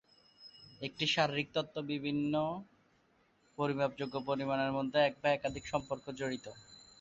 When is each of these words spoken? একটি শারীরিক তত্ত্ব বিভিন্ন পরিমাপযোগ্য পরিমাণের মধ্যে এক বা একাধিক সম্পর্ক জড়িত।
একটি 0.81 1.05
শারীরিক 1.07 1.47
তত্ত্ব 1.53 1.77
বিভিন্ন 1.91 2.33
পরিমাপযোগ্য 3.57 4.15
পরিমাণের 4.29 4.71
মধ্যে 4.77 4.99
এক 5.01 5.13
বা 5.21 5.29
একাধিক 5.31 5.65
সম্পর্ক 5.73 6.05
জড়িত। 6.19 6.45